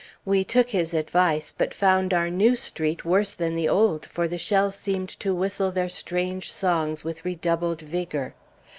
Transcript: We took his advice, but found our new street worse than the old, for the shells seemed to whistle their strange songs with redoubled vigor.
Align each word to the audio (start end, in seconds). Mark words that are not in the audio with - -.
We 0.25 0.43
took 0.43 0.69
his 0.69 0.95
advice, 0.95 1.53
but 1.55 1.75
found 1.75 2.11
our 2.11 2.27
new 2.31 2.55
street 2.55 3.05
worse 3.05 3.35
than 3.35 3.53
the 3.53 3.69
old, 3.69 4.03
for 4.07 4.27
the 4.27 4.39
shells 4.39 4.73
seemed 4.75 5.09
to 5.19 5.35
whistle 5.35 5.69
their 5.71 5.89
strange 5.89 6.51
songs 6.51 7.03
with 7.03 7.23
redoubled 7.23 7.81
vigor. 7.81 8.33